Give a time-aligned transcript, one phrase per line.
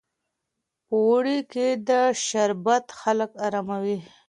[0.87, 3.97] په اوړي کې دا شربت خلک اراموي.